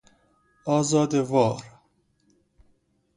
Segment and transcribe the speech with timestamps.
[0.65, 1.63] آزاده وار